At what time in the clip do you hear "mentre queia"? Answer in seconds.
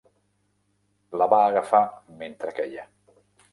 2.25-2.89